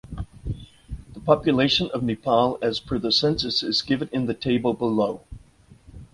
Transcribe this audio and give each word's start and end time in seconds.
The 1.13 1.19
population 1.19 1.91
of 1.93 2.01
Nepal 2.01 2.57
as 2.59 2.79
per 2.79 2.97
the 2.97 3.11
census 3.11 3.61
is 3.61 3.83
given 3.83 4.09
in 4.11 4.25
the 4.25 4.33
table 4.33 4.73
below. 4.73 5.21